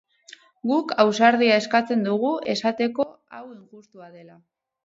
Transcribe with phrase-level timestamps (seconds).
[0.71, 3.09] Guk ausardia eskatzen dugu esateko
[3.39, 4.43] hau injustua dela.